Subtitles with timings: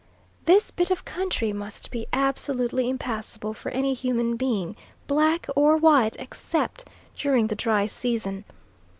[0.45, 6.15] This bit of country must be absolutely impassable for any human being, black or white,
[6.17, 6.85] except
[7.15, 8.43] during the dry season.